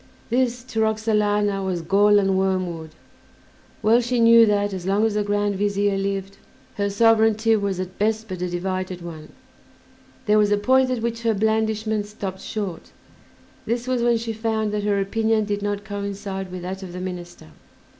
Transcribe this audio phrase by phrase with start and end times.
[0.31, 2.89] This, to Roxalana, was gall and wormwood;
[3.83, 6.37] well she knew that, as long as the Grand Vizier lived,
[6.73, 9.29] her sovereignty was at best but a divided one.
[10.25, 12.91] There was a point at which her blandishments stopped short;
[13.67, 16.99] this was when she found that her opinion did not coincide with that of the
[16.99, 17.49] minister.